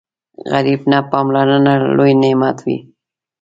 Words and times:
غریب 0.51 0.81
ته 0.91 0.97
پاملرنه 1.11 1.73
لوی 1.97 2.13
نعمت 2.21 2.57
وي 2.65 2.77